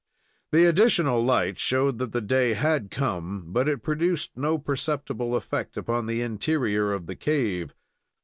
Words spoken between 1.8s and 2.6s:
that the day